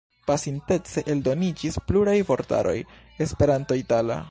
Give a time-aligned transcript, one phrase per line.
[0.29, 2.75] Pasintece eldoniĝis pluraj vortaroj
[3.27, 4.19] Esperanto-itala.